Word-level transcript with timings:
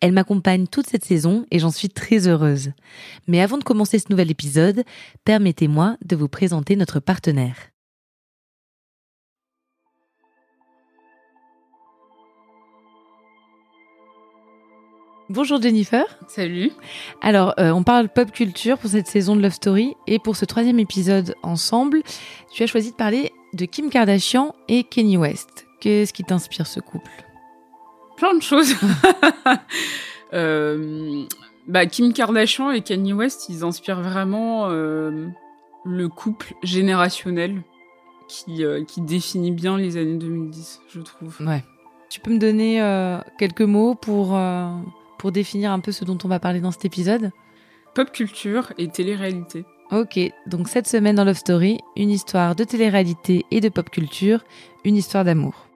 Elle 0.00 0.12
m'accompagne 0.12 0.66
toute 0.66 0.86
cette 0.86 1.04
saison 1.04 1.46
et 1.50 1.58
j'en 1.58 1.70
suis 1.70 1.88
très 1.88 2.28
heureuse. 2.28 2.72
Mais 3.26 3.40
avant 3.40 3.58
de 3.58 3.64
commencer 3.64 3.98
ce 3.98 4.10
nouvel 4.10 4.30
épisode, 4.30 4.84
permettez-moi 5.24 5.96
de 6.04 6.16
vous 6.16 6.28
présenter 6.28 6.76
notre 6.76 7.00
partenaire. 7.00 7.72
Bonjour 15.32 15.62
Jennifer. 15.62 16.04
Salut. 16.28 16.72
Alors, 17.22 17.54
euh, 17.58 17.70
on 17.70 17.82
parle 17.82 18.10
pop 18.10 18.30
culture 18.32 18.76
pour 18.76 18.90
cette 18.90 19.06
saison 19.06 19.34
de 19.34 19.40
Love 19.40 19.54
Story 19.54 19.94
et 20.06 20.18
pour 20.18 20.36
ce 20.36 20.44
troisième 20.44 20.78
épisode 20.78 21.34
ensemble, 21.42 22.02
tu 22.52 22.62
as 22.62 22.66
choisi 22.66 22.90
de 22.90 22.96
parler 22.96 23.32
de 23.54 23.64
Kim 23.64 23.88
Kardashian 23.88 24.54
et 24.68 24.84
Kanye 24.84 25.16
West. 25.16 25.66
Qu'est-ce 25.80 26.12
qui 26.12 26.22
t'inspire 26.22 26.66
ce 26.66 26.80
couple? 26.80 27.31
Plein 28.22 28.34
de 28.34 28.42
choses. 28.42 28.74
Euh, 30.34 31.26
bah, 31.68 31.84
Kim 31.84 32.14
Kardashian 32.14 32.70
et 32.70 32.80
Kanye 32.80 33.12
West, 33.12 33.50
ils 33.50 33.64
inspirent 33.64 34.00
vraiment 34.00 34.70
euh, 34.70 35.28
le 35.84 36.08
couple 36.08 36.54
générationnel 36.62 37.60
qui, 38.28 38.64
qui 38.88 39.02
définit 39.02 39.50
bien 39.50 39.76
les 39.76 39.98
années 39.98 40.16
2010, 40.16 40.80
je 40.88 41.00
trouve. 41.02 41.36
Ouais. 41.46 41.62
Tu 42.08 42.20
peux 42.20 42.30
me 42.30 42.38
donner 42.38 42.80
quelques 43.38 43.60
mots 43.60 43.94
pour 43.94 44.40
pour 45.18 45.32
définir 45.32 45.70
un 45.70 45.80
peu 45.80 45.92
ce 45.92 46.06
dont 46.06 46.16
on 46.24 46.28
va 46.28 46.40
parler 46.40 46.60
dans 46.60 46.70
cet 46.70 46.86
épisode? 46.86 47.30
Pop 47.94 48.10
culture 48.10 48.72
et 48.78 48.88
télé-réalité. 48.88 49.66
Ok, 49.90 50.18
donc 50.46 50.68
cette 50.68 50.88
semaine 50.88 51.16
dans 51.16 51.24
Love 51.24 51.36
Story, 51.36 51.78
une 51.94 52.08
histoire 52.08 52.54
de 52.54 52.64
télé-réalité 52.64 53.44
et 53.50 53.60
de 53.60 53.68
pop 53.68 53.90
culture, 53.90 54.42
une 54.86 54.96
histoire 54.96 55.24
d'amour. 55.24 55.66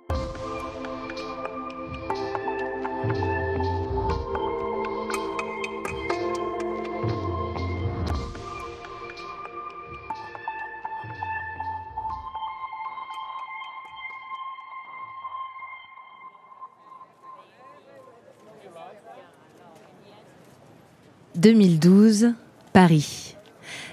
2012, 21.37 22.33
Paris. 22.73 23.37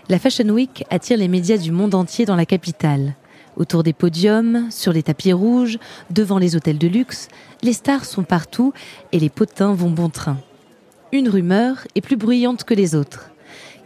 La 0.08 0.18
Fashion 0.18 0.48
Week 0.48 0.86
attire 0.90 1.18
les 1.18 1.28
médias 1.28 1.58
du 1.58 1.72
monde 1.72 1.94
entier 1.94 2.26
dans 2.26 2.38
la 2.38 2.46
capitale. 2.46 3.16
Autour 3.58 3.84
des 3.84 3.92
podiums, 3.92 4.72
sur 4.72 4.94
les 4.94 5.04
tapis 5.04 5.34
rouges, 5.34 5.78
devant 6.10 6.38
les 6.38 6.56
hôtels 6.56 6.78
de 6.78 6.88
luxe, 6.88 7.28
les 7.62 7.74
stars 7.74 8.06
sont 8.06 8.24
partout 8.24 8.72
et 9.12 9.20
les 9.20 9.30
potins 9.30 9.74
vont 9.74 9.90
bon 9.90 10.08
train. 10.08 10.38
Une 11.12 11.28
rumeur 11.28 11.86
est 11.96 12.02
plus 12.02 12.16
bruyante 12.16 12.64
que 12.64 12.74
les 12.74 12.96
autres. 12.96 13.30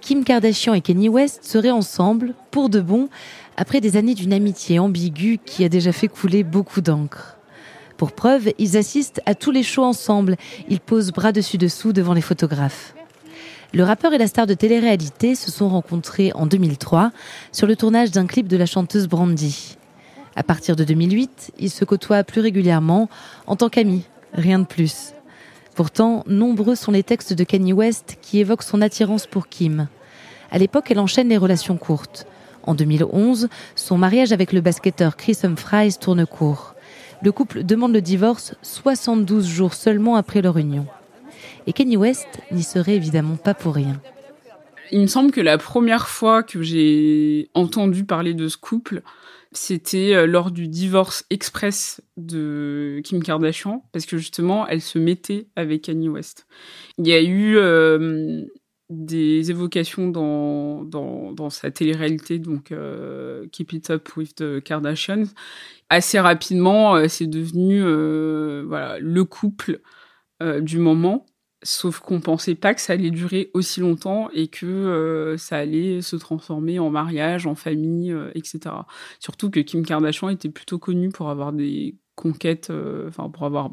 Kim 0.02 0.24
Kardashian 0.24 0.76
et 0.76 0.82
Kanye 0.82 1.10
West 1.10 1.44
seraient 1.44 1.72
ensemble, 1.72 2.36
pour 2.52 2.70
de 2.70 2.80
bon, 2.80 3.10
après 3.58 3.82
des 3.82 3.98
années 3.98 4.16
d'une 4.16 4.34
amitié 4.34 4.78
ambiguë 4.78 5.40
qui 5.44 5.64
a 5.64 5.70
déjà 5.70 5.92
fait 5.92 6.08
couler 6.08 6.44
beaucoup 6.44 6.82
d'encre. 6.82 7.38
Pour 7.98 8.12
preuve, 8.12 8.52
ils 8.60 8.78
assistent 8.78 9.22
à 9.26 9.34
tous 9.34 9.50
les 9.50 9.64
shows 9.64 9.84
ensemble, 9.84 10.38
ils 10.70 10.80
posent 10.80 11.12
bras 11.12 11.32
dessus 11.32 11.58
dessous 11.58 11.92
devant 11.92 12.14
les 12.14 12.22
photographes. 12.22 12.94
Le 13.74 13.84
rappeur 13.84 14.14
et 14.14 14.18
la 14.18 14.28
star 14.28 14.48
de 14.48 14.54
télé-réalité 14.54 15.36
se 15.36 15.52
sont 15.52 15.68
rencontrés 15.68 16.32
en 16.34 16.46
2003 16.46 17.12
sur 17.52 17.68
le 17.68 17.76
tournage 17.76 18.12
d'un 18.12 18.26
clip 18.26 18.48
de 18.48 18.56
la 18.56 18.66
chanteuse 18.66 19.08
Brandy. 19.08 19.78
À 20.38 20.44
partir 20.44 20.78
de 20.78 20.86
2008, 20.86 21.52
ils 21.60 21.70
se 21.70 21.84
côtoient 21.84 22.24
plus 22.24 22.40
régulièrement 22.40 23.10
en 23.46 23.58
tant 23.58 23.68
qu'amis, 23.68 24.06
rien 24.34 24.60
de 24.60 24.66
plus. 24.66 25.14
Pourtant, 25.76 26.24
nombreux 26.28 26.76
sont 26.76 26.92
les 26.92 27.04
textes 27.04 27.34
de 27.34 27.44
Kanye 27.44 27.74
West 27.74 28.18
qui 28.22 28.40
évoquent 28.40 28.64
son 28.64 28.82
attirance 28.82 29.28
pour 29.28 29.50
Kim. 29.50 29.88
À 30.50 30.58
l'époque, 30.58 30.90
elle 30.90 31.00
enchaîne 31.00 31.28
les 31.28 31.38
relations 31.38 31.78
courtes. 31.78 32.26
En 32.64 32.74
2011, 32.74 33.50
son 33.76 33.98
mariage 33.98 34.32
avec 34.32 34.54
le 34.54 34.62
basketteur 34.62 35.18
Chris 35.18 35.40
Humphries 35.44 35.98
tourne 36.00 36.26
court. 36.26 36.74
Le 37.22 37.32
couple 37.32 37.64
demande 37.64 37.94
le 37.94 38.02
divorce 38.02 38.56
72 38.62 39.46
jours 39.46 39.74
seulement 39.74 40.16
après 40.16 40.42
leur 40.42 40.58
union. 40.58 40.88
Et 41.68 41.74
Kanye 41.74 41.98
West 41.98 42.28
n'y 42.52 42.64
serait 42.64 42.96
évidemment 42.96 43.36
pas 43.36 43.54
pour 43.54 43.76
rien. 43.76 44.02
Il 44.92 45.02
me 45.02 45.08
semble 45.08 45.32
que 45.32 45.42
la 45.42 45.58
première 45.58 46.08
fois 46.08 46.42
que 46.42 46.62
j'ai 46.62 47.50
entendu 47.54 48.06
parler 48.06 48.34
de 48.34 48.48
ce 48.48 48.56
couple, 48.56 49.02
c'était 49.52 50.16
euh, 50.16 50.26
lors 50.26 50.50
du 50.50 50.70
divorce 50.70 51.26
express 51.30 52.02
de 52.16 53.02
Kim 53.04 53.22
Kardashian, 53.22 53.84
parce 53.92 54.06
que 54.06 54.18
justement, 54.18 54.66
elle 54.66 54.82
se 54.82 54.98
mettait 54.98 55.48
avec 55.58 55.84
Kanye 55.84 56.08
West. 56.08 56.48
Il 56.98 57.08
y 57.08 57.12
a 57.12 57.22
eu 57.22 57.58
euh, 57.58 58.44
des 58.90 59.52
évocations 59.52 60.08
dans, 60.08 61.50
sa 61.50 61.70
télé-réalité, 61.70 62.40
donc 62.40 62.72
euh, 62.72 63.46
Keep 63.52 63.74
It 63.74 63.90
Up 63.90 64.16
with 64.16 64.36
the 64.36 64.64
Kardashians. 64.64 65.26
Assez 65.90 66.20
rapidement, 66.20 67.08
c'est 67.10 67.28
devenu 67.28 67.82
le 67.82 69.24
couple 69.24 69.82
du 70.62 70.78
moment. 70.78 71.26
Sauf 71.64 72.00
qu'on 72.00 72.22
pensait 72.22 72.54
pas 72.54 72.76
que 72.76 72.82
ça 72.82 72.94
allait 72.94 73.10
durer 73.10 73.50
aussi 73.56 73.80
longtemps 73.80 74.30
et 74.32 74.48
que 74.48 74.68
euh, 74.68 75.38
ça 75.38 75.58
allait 75.58 76.02
se 76.02 76.16
transformer 76.16 76.78
en 76.78 76.92
mariage, 76.92 77.48
en 77.48 77.56
famille, 77.56 78.12
euh, 78.12 78.30
etc. 78.36 78.60
Surtout 79.20 79.50
que 79.50 79.60
Kim 79.62 79.84
Kardashian 79.84 80.30
était 80.30 80.50
plutôt 80.50 80.78
connue 80.78 81.10
pour 81.10 81.30
avoir 81.30 81.54
des 81.54 81.96
conquêtes, 82.14 82.70
euh, 82.70 83.08
enfin 83.08 83.32
pour 83.32 83.44
avoir 83.44 83.72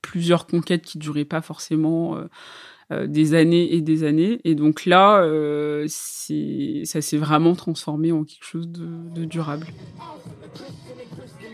plusieurs 0.00 0.46
conquêtes 0.46 0.82
qui 0.82 0.98
duraient 0.98 1.24
pas 1.24 1.40
forcément 1.40 2.18
des 2.90 3.34
années 3.34 3.72
et 3.72 3.80
des 3.80 4.02
années. 4.02 4.40
Et 4.42 4.56
donc 4.56 4.84
là, 4.84 5.24
ça 5.86 7.00
s'est 7.00 7.16
vraiment 7.16 7.54
transformé 7.54 8.10
en 8.10 8.24
quelque 8.24 8.44
chose 8.44 8.68
de 8.68 9.24
durable. 9.24 9.68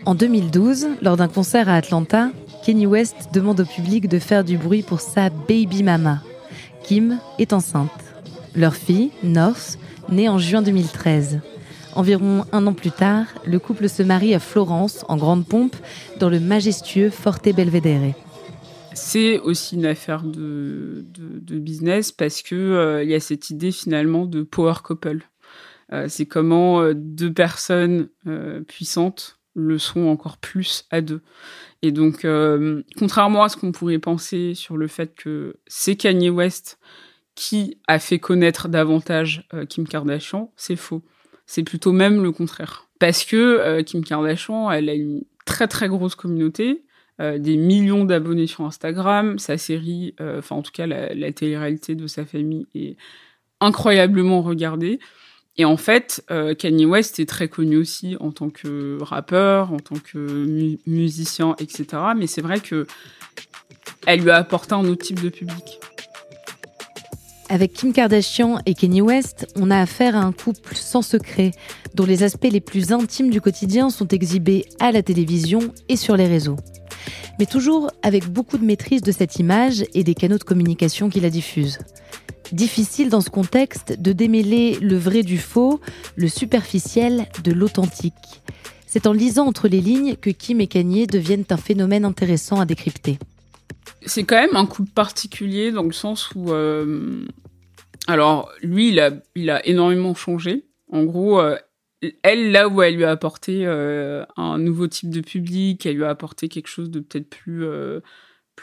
En 0.05 0.15
2012, 0.15 0.87
lors 1.03 1.15
d'un 1.15 1.27
concert 1.27 1.69
à 1.69 1.75
Atlanta, 1.75 2.31
Kanye 2.65 2.87
West 2.87 3.29
demande 3.33 3.61
au 3.61 3.65
public 3.65 4.07
de 4.07 4.19
faire 4.19 4.43
du 4.43 4.57
bruit 4.57 4.83
pour 4.83 4.99
sa 4.99 5.29
baby 5.29 5.83
mama. 5.83 6.21
Kim 6.83 7.19
est 7.37 7.53
enceinte. 7.53 7.89
Leur 8.55 8.75
fille, 8.75 9.11
North, 9.23 9.77
naît 10.09 10.27
en 10.27 10.37
juin 10.37 10.61
2013. 10.61 11.39
Environ 11.95 12.45
un 12.51 12.67
an 12.67 12.73
plus 12.73 12.91
tard, 12.91 13.25
le 13.45 13.59
couple 13.59 13.89
se 13.89 14.03
marie 14.03 14.33
à 14.33 14.39
Florence, 14.39 15.05
en 15.07 15.17
grande 15.17 15.45
pompe, 15.45 15.75
dans 16.19 16.29
le 16.29 16.39
majestueux 16.39 17.09
Forte 17.09 17.49
Belvedere. 17.53 18.13
C'est 18.93 19.39
aussi 19.39 19.75
une 19.75 19.85
affaire 19.85 20.23
de, 20.23 21.05
business 21.47 22.11
parce 22.11 22.41
que 22.41 22.55
euh, 22.55 23.03
y 23.03 23.13
a 23.13 23.19
cette 23.19 23.49
idée 23.49 23.71
finalement 23.71 24.25
de 24.25 24.43
power 24.43 24.75
couple. 24.83 25.29
Euh, 25.91 26.05
c'est 26.07 26.25
comment 26.25 26.81
euh, 26.81 26.93
deux 26.95 27.33
personnes 27.33 28.09
puissantes 28.67 29.38
le 29.59 29.77
sont 29.77 30.07
encore 30.07 30.37
plus 30.37 30.85
à 30.91 31.01
deux. 31.01 31.21
Et 31.81 31.91
donc, 31.91 32.25
euh, 32.25 32.83
contrairement 32.97 33.43
à 33.43 33.49
ce 33.49 33.57
qu'on 33.57 33.71
pourrait 33.71 33.99
penser 33.99 34.53
sur 34.53 34.77
le 34.77 34.87
fait 34.87 35.15
que 35.15 35.55
c'est 35.67 35.95
Kanye 35.95 36.29
West 36.29 36.79
qui 37.35 37.77
a 37.87 37.99
fait 37.99 38.19
connaître 38.19 38.67
davantage 38.67 39.47
euh, 39.53 39.65
Kim 39.65 39.87
Kardashian, 39.87 40.51
c'est 40.57 40.75
faux. 40.75 41.03
C'est 41.45 41.63
plutôt 41.63 41.93
même 41.93 42.21
le 42.21 42.31
contraire. 42.31 42.89
Parce 42.99 43.23
que 43.23 43.37
euh, 43.37 43.81
Kim 43.81 44.03
Kardashian, 44.03 44.69
elle 44.71 44.89
a 44.89 44.93
une 44.93 45.23
très 45.45 45.67
très 45.67 45.87
grosse 45.87 46.15
communauté, 46.15 46.83
des 47.19 47.57
millions 47.57 48.05
d'abonnés 48.05 48.47
sur 48.47 48.63
Instagram, 48.63 49.39
sa 49.39 49.57
série, 49.57 50.15
enfin 50.21 50.55
en 50.55 50.61
tout 50.61 50.71
cas 50.71 50.87
la, 50.87 51.13
la 51.13 51.33
télé-réalité 51.33 51.93
de 51.95 52.07
sa 52.07 52.23
famille 52.23 52.65
est 52.73 52.95
incroyablement 53.59 54.41
regardée. 54.41 54.99
Et 55.59 55.65
en 55.65 55.75
fait, 55.75 56.23
euh, 56.31 56.55
Kanye 56.55 56.85
West 56.85 57.19
est 57.19 57.27
très 57.27 57.49
connu 57.49 57.75
aussi 57.75 58.15
en 58.21 58.31
tant 58.31 58.49
que 58.49 58.97
rappeur, 59.01 59.73
en 59.73 59.79
tant 59.79 59.97
que 59.97 60.77
musicien, 60.87 61.53
etc. 61.59 62.01
Mais 62.15 62.27
c'est 62.27 62.41
vrai 62.41 62.61
que 62.61 62.87
elle 64.07 64.21
lui 64.21 64.31
a 64.31 64.37
apporté 64.37 64.73
un 64.73 64.85
autre 64.85 65.05
type 65.05 65.21
de 65.21 65.27
public. 65.27 65.81
Avec 67.49 67.73
Kim 67.73 67.91
Kardashian 67.91 68.59
et 68.65 68.73
Kanye 68.73 69.01
West, 69.01 69.47
on 69.57 69.69
a 69.69 69.81
affaire 69.81 70.15
à 70.15 70.21
un 70.21 70.31
couple 70.31 70.75
sans 70.75 71.01
secret, 71.01 71.51
dont 71.93 72.05
les 72.05 72.23
aspects 72.23 72.47
les 72.49 72.61
plus 72.61 72.93
intimes 72.93 73.29
du 73.29 73.41
quotidien 73.41 73.89
sont 73.89 74.07
exhibés 74.07 74.63
à 74.79 74.93
la 74.93 75.03
télévision 75.03 75.59
et 75.89 75.97
sur 75.97 76.15
les 76.15 76.27
réseaux. 76.27 76.55
mais 77.37 77.45
toujours 77.45 77.91
avec 78.01 78.29
beaucoup 78.29 78.57
de 78.57 78.65
maîtrise 78.65 79.01
de 79.01 79.11
cette 79.11 79.39
image 79.39 79.83
et 79.93 80.05
des 80.05 80.13
canaux 80.13 80.37
de 80.37 80.43
communication 80.43 81.09
qui 81.09 81.19
la 81.19 81.29
diffusent. 81.29 81.79
Difficile 82.51 83.09
dans 83.09 83.21
ce 83.21 83.29
contexte 83.29 83.99
de 83.99 84.11
démêler 84.11 84.77
le 84.81 84.97
vrai 84.97 85.23
du 85.23 85.37
faux, 85.37 85.79
le 86.15 86.27
superficiel 86.27 87.27
de 87.43 87.51
l'authentique. 87.51 88.13
C'est 88.87 89.05
en 89.05 89.13
lisant 89.13 89.45
entre 89.45 89.67
les 89.67 89.81
lignes 89.81 90.15
que 90.15 90.31
Kim 90.31 90.61
et 90.61 90.67
Kanye 90.67 91.05
deviennent 91.05 91.45
un 91.51 91.57
phénomène 91.57 92.05
intéressant 92.05 92.59
à 92.59 92.65
décrypter. 92.65 93.19
C'est 94.05 94.23
quand 94.23 94.39
même 94.39 94.55
un 94.55 94.65
coup 94.65 94.83
particulier 94.83 95.71
dans 95.71 95.83
le 95.83 95.91
sens 95.91 96.31
où, 96.35 96.51
euh, 96.51 97.23
alors 98.07 98.51
lui, 98.63 98.89
il 99.35 99.49
a, 99.49 99.67
énormément 99.67 100.15
changé. 100.15 100.65
En 100.91 101.03
gros, 101.03 101.39
euh, 101.39 101.55
elle, 102.23 102.51
là 102.51 102.67
où 102.67 102.81
elle 102.81 102.95
lui 102.95 103.03
a 103.03 103.11
apporté 103.11 103.67
euh, 103.67 104.25
un 104.37 104.57
nouveau 104.57 104.87
type 104.87 105.11
de 105.11 105.21
public, 105.21 105.85
elle 105.85 105.97
lui 105.97 106.03
a 106.03 106.09
apporté 106.09 106.49
quelque 106.49 106.67
chose 106.67 106.89
de 106.89 106.99
peut-être 106.99 107.29
plus, 107.29 107.67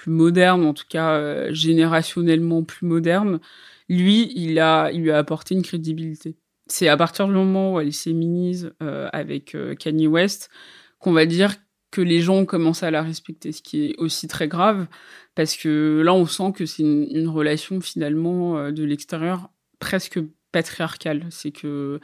moderne, 0.06 0.67
en 0.67 0.75
tout 0.75 0.85
cas 0.89 1.53
générationnellement 1.53 2.65
plus 2.65 2.87
moderne, 2.87 3.39
lui, 3.88 4.33
il, 4.35 4.59
a, 4.59 4.91
il 4.93 5.03
lui 5.03 5.11
a 5.11 5.19
apporté 5.19 5.55
une 5.55 5.62
crédibilité. 5.62 6.37
C'est 6.67 6.88
à 6.88 6.97
partir 6.97 7.27
du 7.27 7.33
moment 7.33 7.75
où 7.75 7.81
elle 7.81 7.93
s'éminise 7.93 8.73
avec 8.81 9.56
Kanye 9.79 10.09
West 10.09 10.50
qu'on 10.99 11.12
va 11.12 11.25
dire 11.25 11.55
que 11.93 12.00
les 12.00 12.21
gens 12.21 12.38
ont 12.38 12.44
commencé 12.44 12.85
à 12.85 12.91
la 12.91 13.03
respecter, 13.03 13.53
ce 13.53 13.62
qui 13.62 13.85
est 13.85 13.94
aussi 13.99 14.27
très 14.27 14.49
grave, 14.49 14.88
parce 15.37 15.56
que 15.56 16.03
là, 16.05 16.12
on 16.12 16.27
sent 16.27 16.53
que 16.56 16.67
c'est 16.67 16.83
une, 16.83 17.29
relation 17.29 17.81
finalement 17.81 18.73
de 18.73 18.83
l'extérieur 18.83 19.50
presque 19.79 20.19
patriarcal. 20.56 21.27
C'est 21.29 21.50
que 21.50 22.00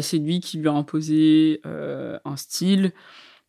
c'est 0.00 0.18
lui 0.18 0.38
qui 0.38 0.58
lui 0.58 0.68
a 0.68 0.72
imposé 0.72 1.60
euh, 1.66 2.18
un 2.24 2.36
style, 2.36 2.92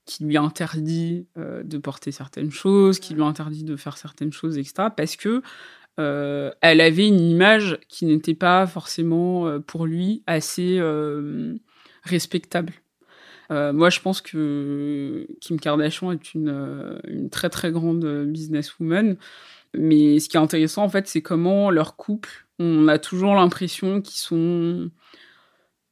qui 0.06 0.24
lui 0.24 0.38
interdit 0.38 1.28
euh, 1.38 1.62
de 1.64 1.78
porter 1.78 2.12
certaines 2.12 2.52
choses, 2.52 2.98
qui 3.00 3.14
lui 3.14 3.22
interdit 3.22 3.64
de 3.64 3.76
faire 3.76 3.98
certaines 3.98 4.34
choses, 4.34 4.58
etc. 4.58 4.90
Parce 4.96 5.16
que 5.16 5.44
euh, 6.00 6.52
elle 6.62 6.82
avait 6.82 7.08
une 7.08 7.20
image 7.20 7.78
qui 7.90 8.06
n'était 8.06 8.34
pas 8.34 8.66
forcément 8.66 9.48
euh, 9.48 9.60
pour 9.60 9.86
lui 9.86 10.24
assez 10.28 10.78
euh, 10.80 11.56
respectable. 12.04 12.74
Moi, 13.52 13.90
je 13.90 14.00
pense 14.00 14.22
que 14.22 15.26
Kim 15.42 15.60
Kardashian 15.60 16.12
est 16.12 16.36
une, 16.36 17.30
très 17.32 17.50
très 17.50 17.72
grande 17.72 18.06
businesswoman. 18.28 19.18
Mais 19.74 20.20
ce 20.20 20.30
qui 20.30 20.38
est 20.38 20.40
intéressant, 20.40 20.84
en 20.84 20.90
fait, 20.90 21.08
c'est 21.08 21.24
comment 21.24 21.72
leur 21.72 21.96
couple 21.96 22.46
on 22.60 22.88
a 22.90 23.00
toujours 23.00 23.36
l'impression 23.36 24.02
qu'ils 24.02 24.18
sont 24.18 24.92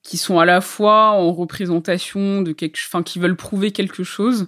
sont 0.04 0.39
à 0.39 0.45
la 0.45 0.62
fois 0.62 1.12
en 1.12 1.33
représentation 1.33 2.42
de 2.42 2.51
quelque 2.51 2.77
enfin 2.86 3.01
qui 3.04 3.19
veulent 3.19 3.36
prouver 3.36 3.71
quelque 3.71 4.04
chose 4.04 4.48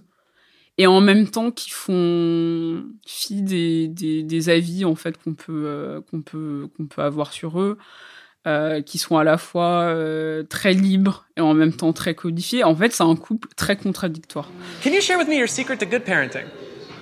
et 0.80 0.88
en 0.88 1.02
même 1.02 1.30
temps 1.30 1.52
qui 1.52 1.70
font 1.70 2.86
fi 3.06 3.42
des, 3.44 3.88
des, 3.90 4.24
des 4.24 4.50
avis 4.50 4.86
en 4.86 4.96
fait 4.96 5.22
qu'on 5.22 5.34
peut 5.34 5.66
euh, 5.68 6.02
qu'on 6.10 6.22
peut 6.22 6.70
qu'on 6.76 6.88
peut 6.88 7.04
avoir 7.04 7.34
sur 7.34 7.60
eux 7.60 7.78
euh, 8.48 8.82
qui 8.82 8.98
sont 8.98 9.18
à 9.18 9.26
la 9.26 9.38
fois 9.38 9.82
euh, 9.82 10.44
très 10.44 10.74
libres 10.74 11.26
et 11.36 11.42
en 11.42 11.54
même 11.54 11.74
temps 11.74 11.92
très 11.92 12.16
codifiés 12.16 12.64
en 12.64 12.76
fait 12.76 12.94
c'est 12.94 13.04
un 13.04 13.18
couple 13.18 13.50
très 13.58 13.76
contradictoire 13.76 14.50
Can 14.82 14.92
you 14.92 15.02
share 15.02 15.20
with 15.20 15.28
me 15.28 15.36
your 15.36 15.50
secret 15.50 15.78
to 15.78 15.86
good 15.86 16.06
parenting? 16.06 16.46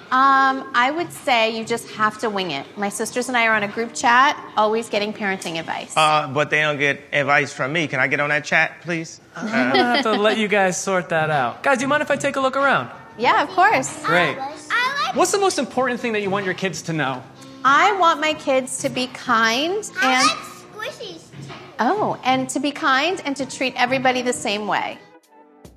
Um, 0.10 0.64
I 0.74 0.90
would 0.90 1.12
say 1.12 1.58
you 1.58 1.66
just 1.66 1.90
have 1.98 2.18
to 2.20 2.30
wing 2.30 2.52
it. 2.52 2.66
My 2.78 2.88
sisters 2.88 3.28
and 3.28 3.36
I 3.36 3.46
are 3.46 3.58
on 3.58 3.64
a 3.64 3.68
group 3.68 3.94
chat, 3.94 4.38
always 4.56 4.90
getting 4.90 5.12
parenting 5.12 5.60
advice. 5.60 5.94
Uh, 5.98 6.30
but 6.30 6.50
they 6.50 6.62
don't 6.62 6.80
get 6.80 7.02
advice 7.12 7.52
from 7.52 7.74
me. 7.74 7.90
Can 7.90 8.00
I 8.00 8.08
get 8.08 8.22
on 8.22 8.30
that 8.30 8.46
chat, 8.46 8.80
please? 8.84 9.20
I'm 9.36 9.74
gonna 9.74 9.84
have 9.84 10.04
to 10.04 10.14
let 10.14 10.38
you 10.38 10.48
guys 10.48 10.82
sort 10.82 11.10
that 11.10 11.30
out. 11.30 11.62
Guys, 11.62 11.80
do 11.80 11.82
you 11.82 11.90
mind 11.90 12.04
if 12.04 12.10
I 12.10 12.16
take 12.16 12.38
a 12.38 12.40
look 12.40 12.56
around? 12.56 12.90
Yeah, 13.18 13.44
of 13.44 13.50
course. 13.50 14.06
Great. 14.06 14.38
What's 15.16 15.32
the 15.32 15.40
most 15.40 15.58
important 15.58 16.00
thing 16.00 16.14
that 16.14 16.22
you 16.22 16.30
want 16.30 16.46
your 16.46 16.54
kids 16.54 16.82
to 16.84 16.94
know? 16.94 17.24
I 17.66 17.92
want 18.00 18.22
my 18.22 18.34
kids 18.34 18.82
to 18.84 18.90
be 18.90 19.08
kind 19.08 19.84
and 20.04 20.30
squishies. 20.30 21.24
oh, 21.80 22.18
and 22.24 22.48
to 22.50 22.60
be 22.60 22.72
kind 22.72 23.22
and 23.26 23.36
to 23.36 23.46
treat 23.46 23.74
everybody 23.76 24.22
the 24.22 24.34
same 24.34 24.68
way. 24.68 24.98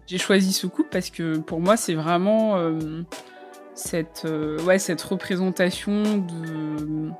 J'ai 0.06 0.18
choisi 0.18 0.52
ce 0.52 0.66
couple 0.66 0.90
parce 0.90 1.08
que 1.08 1.38
pour 1.38 1.60
moi 1.60 1.76
c'est 1.76 1.94
vraiment 1.94 2.56
euh, 2.56 3.04
cette, 3.74 4.24
euh, 4.24 4.60
ouais, 4.64 4.78
cette 4.78 5.00
représentation 5.02 6.02
de, 6.18 7.10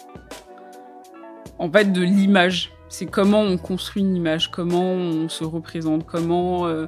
en 1.58 1.70
fait, 1.70 1.92
de 1.92 2.02
l'image. 2.02 2.72
C'est 2.88 3.06
comment 3.06 3.42
on 3.42 3.56
construit 3.56 4.02
une 4.02 4.16
image, 4.16 4.50
comment 4.50 4.92
on 4.92 5.28
se 5.28 5.44
représente, 5.44 6.04
comment 6.04 6.66
euh, 6.66 6.86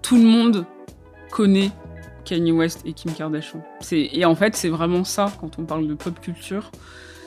tout 0.00 0.16
le 0.16 0.22
monde 0.22 0.64
connaît 1.30 1.72
Kanye 2.24 2.52
West 2.52 2.82
et 2.84 2.92
Kim 2.92 3.12
Kardashian. 3.12 3.62
Et 3.92 4.24
en 4.24 4.34
fait, 4.34 4.56
c'est 4.56 4.68
vraiment 4.68 5.04
ça 5.04 5.32
quand 5.40 5.58
on 5.58 5.64
parle 5.64 5.86
de 5.86 5.94
pop 5.94 6.18
culture. 6.20 6.70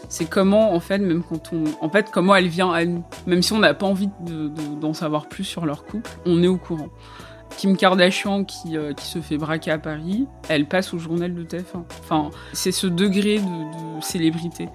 C'est 0.07 0.25
comment, 0.25 0.73
en 0.73 0.79
fait, 0.79 0.99
même 0.99 1.23
quand 1.23 1.51
on, 1.51 1.63
en 1.81 1.89
fait, 1.89 2.11
comment 2.11 2.35
elle 2.35 2.47
vient 2.47 2.71
à 2.71 2.85
nous. 2.85 3.03
Même 3.25 3.41
si 3.41 3.53
on 3.53 3.59
n'a 3.59 3.73
pas 3.73 3.87
envie 3.87 4.09
d'en 4.21 4.49
de, 4.49 4.87
de, 4.87 4.93
savoir 4.93 5.27
plus 5.27 5.43
sur 5.43 5.65
leur 5.65 5.83
couple, 5.83 6.11
on 6.25 6.43
est 6.43 6.47
au 6.47 6.57
courant. 6.57 6.89
Kim 7.57 7.77
Kardashian 7.77 8.43
qui, 8.43 8.77
euh, 8.77 8.93
qui, 8.93 9.05
se 9.05 9.19
fait 9.19 9.37
braquer 9.37 9.71
à 9.71 9.77
Paris, 9.77 10.27
elle 10.49 10.67
passe 10.67 10.93
au 10.93 10.99
journal 10.99 11.33
de 11.33 11.43
TF1. 11.43 11.83
Enfin, 12.01 12.29
c'est 12.53 12.71
ce 12.71 12.87
degré 12.87 13.39
de, 13.39 14.01
célébrité. 14.01 14.69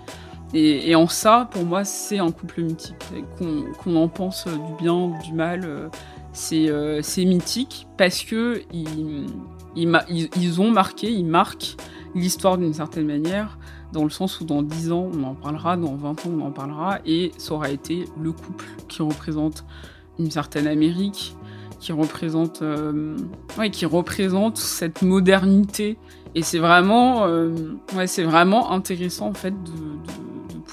Et, 0.52 0.96
en 0.96 1.06
ça, 1.06 1.48
pour 1.52 1.64
moi, 1.64 1.84
c'est 1.84 2.18
un 2.18 2.32
couple 2.32 2.62
mythique. 2.62 2.96
Qu'on 3.38 3.64
qu 3.84 3.96
en 3.96 4.08
pense 4.08 4.46
du 4.48 4.82
bien 4.82 4.94
ou 4.94 5.14
du 5.22 5.32
mal, 5.32 5.62
euh, 5.64 5.88
c'est 6.32 6.68
euh, 6.68 7.02
mythique 7.18 7.86
parce 7.96 8.22
que 8.22 8.62
ils, 8.72 10.60
ont 10.60 10.70
marqué, 10.70 11.10
ils 11.10 11.26
marquent 11.26 11.76
l'histoire 12.14 12.58
d'une 12.58 12.74
certaine 12.74 13.06
manière, 13.06 13.58
dans 13.92 14.04
le 14.04 14.10
sens 14.10 14.40
où 14.40 14.44
dans 14.44 14.62
10 14.62 14.92
ans, 14.92 15.08
on 15.12 15.22
en 15.24 15.34
parlera, 15.34 15.76
dans 15.76 15.94
20 15.94 16.26
ans, 16.26 16.30
on 16.38 16.40
en 16.46 16.50
parlera, 16.50 16.98
et 17.04 17.32
ça 17.38 17.54
aura 17.54 17.70
été 17.70 18.04
le 18.20 18.32
couple 18.32 18.66
qui 18.88 19.02
représente 19.02 19.64
une 20.18 20.30
certaine 20.30 20.66
Amérique, 20.66 21.36
qui 21.80 21.92
représente, 21.92 22.62
euh, 22.62 23.16
ouais, 23.58 23.70
qui 23.70 23.86
représente 23.86 24.58
cette 24.58 25.02
modernité. 25.02 25.98
Et 26.34 26.42
c'est 26.42 26.58
vraiment, 26.58 27.26
euh, 27.26 27.52
ouais, 27.96 28.06
c'est 28.06 28.22
vraiment 28.22 28.70
intéressant 28.70 29.28
en 29.28 29.34
fait 29.34 29.50
de, 29.50 30.00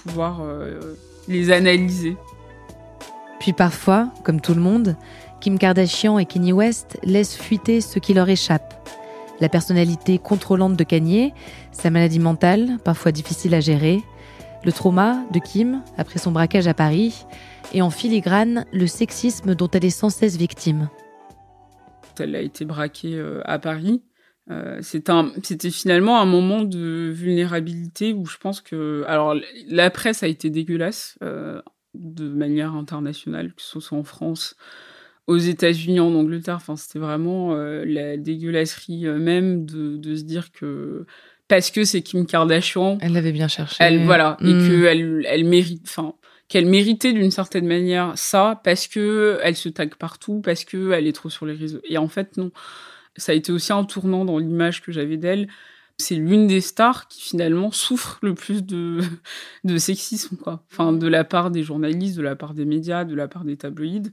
pouvoir 0.05 0.41
les 1.27 1.51
analyser. 1.51 2.15
Puis 3.39 3.51
parfois, 3.53 4.09
comme 4.23 4.41
tout 4.41 4.53
le 4.53 4.61
monde, 4.61 4.95
Kim 5.39 5.59
Kardashian 5.59 6.17
et 6.19 6.25
Kanye 6.25 6.53
West 6.53 6.97
laissent 7.03 7.35
fuiter 7.35 7.81
ce 7.81 7.99
qui 7.99 8.13
leur 8.13 8.27
échappe. 8.27 8.73
La 9.39 9.49
personnalité 9.49 10.17
contrôlante 10.17 10.75
de 10.75 10.83
Kanye, 10.83 11.33
sa 11.71 11.89
maladie 11.89 12.19
mentale, 12.19 12.77
parfois 12.83 13.11
difficile 13.11 13.53
à 13.53 13.59
gérer, 13.59 14.01
le 14.65 14.71
trauma 14.71 15.23
de 15.31 15.39
Kim 15.39 15.83
après 15.97 16.17
son 16.17 16.31
braquage 16.31 16.67
à 16.67 16.73
Paris, 16.73 17.25
et 17.73 17.81
en 17.81 17.89
filigrane 17.89 18.65
le 18.73 18.87
sexisme 18.87 19.53
dont 19.53 19.69
elle 19.69 19.85
est 19.85 19.89
sans 19.91 20.09
cesse 20.09 20.37
victime. 20.37 20.89
Elle 22.19 22.35
a 22.35 22.41
été 22.41 22.65
braquée 22.65 23.15
euh, 23.15 23.41
à 23.45 23.59
Paris. 23.59 24.03
Euh, 24.49 24.79
C'était 24.81 25.69
finalement 25.69 26.19
un 26.19 26.25
moment 26.25 26.63
de 26.63 27.11
vulnérabilité 27.13 28.13
où 28.13 28.25
je 28.25 28.37
pense 28.37 28.61
que... 28.61 29.03
Alors, 29.07 29.35
la 29.67 29.89
presse 29.91 30.23
a 30.23 30.27
été 30.27 30.49
dégueulasse 30.49 31.17
euh, 31.21 31.61
de 31.93 32.27
manière 32.27 32.73
internationale, 32.73 33.53
que 33.53 33.61
ce 33.61 33.79
soit 33.79 33.97
en 33.97 34.03
France, 34.03 34.55
aux 35.27 35.37
États-Unis, 35.37 35.99
en 35.99 36.13
Angleterre. 36.15 36.55
Enfin, 36.55 36.75
c'était 36.75 36.99
vraiment 36.99 37.53
euh, 37.53 37.83
la 37.85 38.17
dégueulasserie 38.17 39.05
même 39.05 39.65
de, 39.65 39.97
de 39.97 40.15
se 40.15 40.23
dire 40.23 40.51
que 40.51 41.05
parce 41.47 41.71
que 41.71 41.83
c'est 41.83 42.01
Kim 42.01 42.25
Kardashian. 42.25 42.97
Elle 43.01 43.13
l'avait 43.13 43.31
bien 43.31 43.47
cherché. 43.47 43.77
Elle, 43.79 44.03
voilà. 44.03 44.37
Mmh. 44.41 44.47
Et 44.47 44.67
qu'elle 44.67 45.25
elle 45.27 45.45
mérite, 45.45 45.81
enfin, 45.85 46.13
qu'elle 46.47 46.65
méritait 46.65 47.13
d'une 47.13 47.31
certaine 47.31 47.67
manière 47.67 48.13
ça 48.15 48.61
parce 48.63 48.87
que 48.87 49.39
elle 49.43 49.55
se 49.55 49.69
tag 49.69 49.95
partout, 49.95 50.41
parce 50.41 50.65
que 50.65 50.91
elle 50.91 51.07
est 51.07 51.13
trop 51.13 51.29
sur 51.29 51.45
les 51.45 51.53
réseaux. 51.53 51.81
Et 51.85 51.97
en 51.97 52.07
fait, 52.07 52.37
non. 52.37 52.51
Ça 53.15 53.31
a 53.31 53.35
été 53.35 53.51
aussi 53.51 53.73
un 53.73 53.83
tournant 53.83 54.25
dans 54.25 54.37
l'image 54.37 54.81
que 54.81 54.91
j'avais 54.91 55.17
d'elle. 55.17 55.47
C'est 55.97 56.15
l'une 56.15 56.45
des 56.45 56.61
stars 56.61 57.07
qui 57.07 57.21
finalement 57.21 57.71
souffre 57.71 58.19
le 58.21 58.35
plus 58.35 58.63
de, 58.63 58.99
de 59.63 59.77
sexisme, 59.77 60.37
quoi. 60.37 60.63
Enfin, 60.71 60.93
de 60.93 61.07
la 61.07 61.23
part 61.23 61.49
des 61.49 61.63
journalistes, 61.63 62.17
de 62.17 62.21
la 62.21 62.35
part 62.35 62.53
des 62.53 62.65
médias, 62.65 63.05
de 63.05 63.15
la 63.15 63.27
part 63.27 63.43
des 63.43 63.57
tabloïds. 63.57 64.11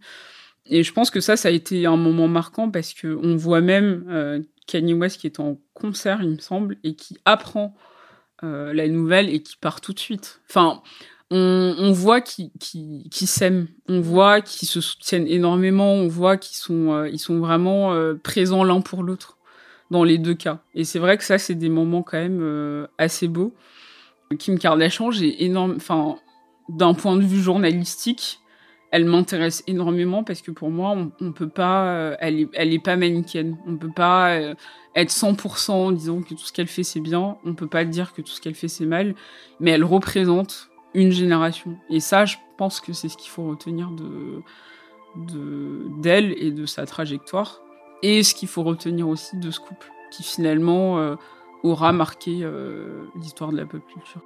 Et 0.67 0.83
je 0.83 0.93
pense 0.93 1.11
que 1.11 1.21
ça, 1.21 1.37
ça 1.37 1.49
a 1.49 1.51
été 1.51 1.87
un 1.87 1.97
moment 1.97 2.29
marquant 2.29 2.71
parce 2.71 2.95
que 2.95 3.19
on 3.23 3.37
voit 3.37 3.61
même 3.61 4.05
euh, 4.09 4.41
Kanye 4.67 4.95
West 4.95 5.21
qui 5.21 5.27
est 5.27 5.41
en 5.41 5.59
concert, 5.75 6.23
il 6.23 6.31
me 6.31 6.39
semble, 6.39 6.77
et 6.85 6.95
qui 6.95 7.19
apprend 7.25 7.75
euh, 8.43 8.73
la 8.73 8.89
nouvelle 8.89 9.29
et 9.29 9.43
qui 9.43 9.57
part 9.57 9.81
tout 9.81 9.93
de 9.93 9.99
suite. 9.99 10.41
Enfin, 10.49 10.83
on, 11.31 11.75
on 11.79 11.93
voit 11.93 12.21
qu'ils 12.21 12.51
qui, 12.61 13.09
qui 13.11 13.27
s'aiment, 13.27 13.69
on 13.89 14.01
voit 14.01 14.41
qu'ils 14.41 14.69
se 14.69 14.81
soutiennent 14.81 15.27
énormément, 15.27 15.93
on 15.93 16.09
voit 16.09 16.37
qu'ils 16.37 16.57
sont, 16.57 16.93
euh, 16.93 17.09
ils 17.09 17.19
sont 17.19 17.39
vraiment 17.39 17.93
euh, 17.93 18.15
présents 18.15 18.65
l'un 18.65 18.81
pour 18.81 19.03
l'autre 19.03 19.39
dans 19.91 20.05
les 20.05 20.19
deux 20.19 20.35
cas. 20.35 20.61
Et 20.75 20.85
c'est 20.85 20.99
vrai 20.99 21.19
que 21.19 21.25
ça, 21.25 21.39
c'est 21.39 21.55
des 21.55 21.69
moments 21.69 22.03
quand 22.03 22.19
même 22.19 22.41
euh, 22.43 22.87
assez 22.99 23.29
beaux. 23.29 23.55
Kim 24.39 24.59
Kardashian, 24.59 25.11
j'ai 25.11 25.45
énorme, 25.45 25.75
enfin, 25.77 26.17
d'un 26.69 26.95
point 26.95 27.17
de 27.17 27.23
vue 27.23 27.41
journalistique, 27.41 28.41
elle 28.95 29.07
m'intéresse 29.07 29.65
énormément 29.67 30.23
parce 30.23 30.41
que 30.41 30.53
pour 30.53 30.71
moi, 30.71 30.97
on, 31.21 31.33
peut 31.33 31.49
pas, 31.49 31.89
euh, 31.89 32.17
elle 32.21 32.39
est, 32.39 32.49
elle 32.53 32.73
est 32.73 32.79
pas 32.79 32.95
manichéenne. 32.95 33.59
On 33.67 33.77
peut 33.77 33.91
pas 33.91 34.37
euh, 34.37 34.55
être 34.95 35.11
100% 35.11 35.73
en 35.73 35.91
disant 35.91 36.23
que 36.23 36.29
tout 36.29 36.45
ce 36.45 36.53
qu'elle 36.53 36.69
fait 36.69 36.85
c'est 36.85 37.01
bien. 37.01 37.37
On 37.45 37.55
peut 37.55 37.67
pas 37.67 37.85
dire 37.85 38.13
que 38.13 38.23
tout 38.23 38.31
ce 38.31 38.41
qu'elle 38.41 38.55
fait 38.55 38.69
c'est 38.69 38.87
mal. 38.87 39.17
Mais 39.59 39.73
elle 39.73 39.83
représente 39.83 40.71
une 40.95 41.11
génération. 41.11 41.77
Et 41.91 41.99
ça, 41.99 42.25
je 42.25 42.37
pense 42.57 42.81
que 42.81 42.93
c'est 42.93 43.09
ce 43.09 43.17
qu'il 43.17 43.31
faut 43.31 43.49
retenir 43.49 43.91
de 43.91 44.43
de 45.17 45.89
d'elle 46.01 46.33
et 46.39 46.53
de 46.53 46.65
sa 46.65 46.87
trajectoire. 46.87 47.63
Et 48.05 48.23
ce 48.23 48.33
qu'il 48.33 48.49
faut 48.49 48.63
retenir 48.63 49.09
aussi 49.09 49.37
de 49.39 49.51
ce 49.51 49.59
couple 49.59 49.91
qui 50.13 50.23
finalement 50.23 51.01
euh, 51.01 51.17
aura 51.65 51.93
marqué 51.93 52.49
l'histoire 53.17 53.51
de 53.51 53.57
la 53.57 53.67
pop 53.67 53.85
culture. 53.93 54.23